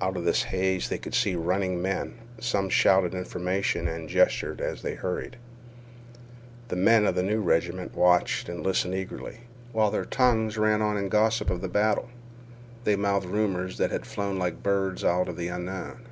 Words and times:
Out 0.00 0.16
of 0.16 0.24
this 0.24 0.42
haze 0.42 0.88
they 0.88 0.98
could 0.98 1.14
see 1.14 1.36
running 1.36 1.80
men. 1.80 2.14
Some 2.40 2.68
shouted 2.68 3.14
information 3.14 3.86
and 3.86 4.08
gestured 4.08 4.60
as 4.60 4.82
the 4.82 4.96
hurried. 4.96 5.36
The 6.66 6.74
men 6.74 7.06
of 7.06 7.14
the 7.14 7.22
new 7.22 7.40
regiment 7.40 7.94
watched 7.94 8.48
and 8.48 8.64
listened 8.64 8.96
eagerly, 8.96 9.42
while 9.70 9.92
their 9.92 10.04
tongues 10.04 10.58
ran 10.58 10.82
on 10.82 10.96
in 10.98 11.08
gossip 11.08 11.48
of 11.48 11.60
the 11.60 11.68
battle. 11.68 12.08
They 12.82 12.96
mouthed 12.96 13.26
rumors 13.26 13.78
that 13.78 13.92
had 13.92 14.04
flown 14.04 14.36
like 14.36 14.64
birds 14.64 15.04
out 15.04 15.28
of 15.28 15.36
the 15.36 15.46
unknown. 15.46 16.06